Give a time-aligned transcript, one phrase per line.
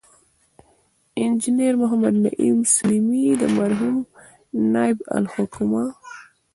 [1.23, 3.23] انجنیر محمد نعیم سلیمي،
[3.57, 3.97] مرحوم
[4.73, 5.85] نایب الحکومه